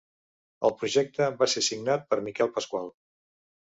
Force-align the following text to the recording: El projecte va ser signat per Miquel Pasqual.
El 0.69 0.73
projecte 0.79 1.29
va 1.43 1.51
ser 1.55 1.65
signat 1.69 2.11
per 2.11 2.23
Miquel 2.33 2.55
Pasqual. 2.61 2.95